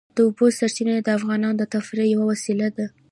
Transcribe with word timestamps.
د 0.15 0.17
اوبو 0.27 0.45
سرچینې 0.57 0.95
د 1.03 1.07
افغانانو 1.17 1.57
د 1.59 1.63
تفریح 1.73 2.07
یوه 2.13 2.25
وسیله 2.31 2.67
ده. 2.77 2.85